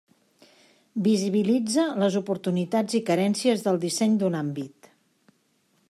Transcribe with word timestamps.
Visibilitza 1.07 1.85
les 2.03 2.17
oportunitats 2.21 2.99
i 3.01 3.03
carències 3.11 3.63
del 3.69 3.79
disseny 3.85 4.17
d'un 4.23 4.41
àmbit. 4.43 4.91